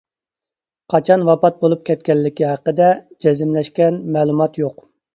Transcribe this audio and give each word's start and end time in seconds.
قاچان 0.93 1.25
ۋاپات 1.27 1.61
بولۇپ 1.61 1.85
كەتكەنلىكى 1.91 2.49
ھەققىدە 2.55 2.91
جەزملەشكەن 3.27 4.05
مەلۇمات 4.19 4.63
يوق. 4.69 4.87